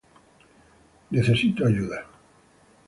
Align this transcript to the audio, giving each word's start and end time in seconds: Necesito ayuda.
Necesito 1.11 1.61
ayuda. 1.67 1.99